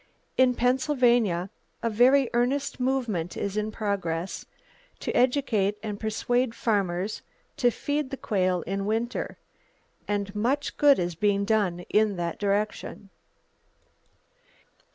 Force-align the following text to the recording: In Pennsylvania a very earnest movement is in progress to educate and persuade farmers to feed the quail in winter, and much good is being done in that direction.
In 0.35 0.55
Pennsylvania 0.55 1.51
a 1.83 1.89
very 1.91 2.27
earnest 2.33 2.79
movement 2.79 3.37
is 3.37 3.55
in 3.55 3.69
progress 3.69 4.47
to 4.99 5.15
educate 5.15 5.77
and 5.83 5.99
persuade 5.99 6.55
farmers 6.55 7.21
to 7.57 7.69
feed 7.69 8.09
the 8.09 8.17
quail 8.17 8.63
in 8.63 8.87
winter, 8.87 9.37
and 10.07 10.33
much 10.33 10.75
good 10.77 10.97
is 10.97 11.13
being 11.13 11.45
done 11.45 11.81
in 11.87 12.15
that 12.15 12.39
direction. 12.39 13.11